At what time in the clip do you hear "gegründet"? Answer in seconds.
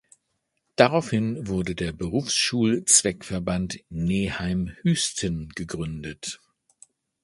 5.49-6.39